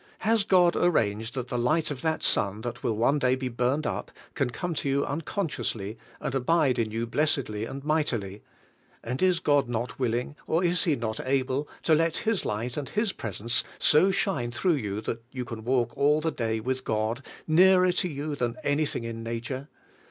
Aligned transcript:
Has 0.21 0.43
God 0.43 0.75
arranged 0.75 1.35
that 1.35 1.49
the 1.49 1.59
light 1.59 1.91
of 1.91 2.01
that 2.01 2.23
sun 2.23 2.61
that 2.61 2.81
will 2.81 2.95
one 2.97 3.19
day 3.19 3.35
be 3.35 3.49
burned 3.49 3.85
up, 3.85 4.09
can 4.33 4.49
come 4.49 4.73
to 4.73 4.89
you 4.89 5.05
unconsciously 5.05 5.95
and 6.19 6.33
abide 6.33 6.79
in 6.79 6.89
you 6.89 7.05
blessedly 7.05 7.65
and 7.65 7.83
mightily; 7.83 8.41
and 9.03 9.21
is 9.21 9.39
God 9.39 9.69
not 9.69 9.99
willing, 9.99 10.35
or 10.47 10.63
is 10.63 10.85
He 10.85 10.95
not 10.95 11.19
able, 11.23 11.69
to 11.83 11.93
let 11.93 12.17
His 12.25 12.45
light 12.45 12.77
and 12.77 12.89
His 12.89 13.11
pres 13.13 13.41
ence 13.41 13.63
so 13.77 14.09
shine 14.09 14.49
through 14.51 14.73
you 14.77 15.01
that 15.01 15.21
you 15.31 15.45
can 15.45 15.63
walk 15.63 15.95
all 15.95 16.19
the 16.19 16.31
day 16.31 16.59
with 16.59 16.83
God 16.83 17.23
nearer 17.45 17.91
to 17.91 18.09
3^ou 18.09 18.35
than 18.39 18.55
anything 18.63 19.03
in 19.03 19.21
nature? 19.21 19.69